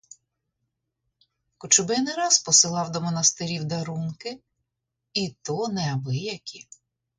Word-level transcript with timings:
Кочубей 1.57 1.99
не 2.03 2.13
раз 2.13 2.39
посилав 2.39 2.91
до 2.91 3.01
монастирів 3.01 3.63
дарунки, 3.65 4.39
і 5.13 5.29
то 5.41 5.67
неабиякі. 5.67 6.67